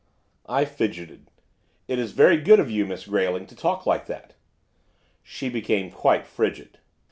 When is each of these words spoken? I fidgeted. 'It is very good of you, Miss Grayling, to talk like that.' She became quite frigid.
I 0.47 0.65
fidgeted. 0.65 1.29
'It 1.87 1.99
is 1.99 2.11
very 2.13 2.37
good 2.37 2.59
of 2.59 2.71
you, 2.71 2.87
Miss 2.87 3.05
Grayling, 3.05 3.45
to 3.45 3.55
talk 3.55 3.85
like 3.85 4.07
that.' 4.07 4.33
She 5.21 5.47
became 5.47 5.91
quite 5.91 6.25
frigid. 6.25 6.79